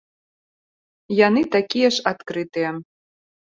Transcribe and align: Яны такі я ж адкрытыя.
Яны 1.27 1.41
такі 1.59 1.77
я 1.87 1.93
ж 2.01 2.09
адкрытыя. 2.15 2.69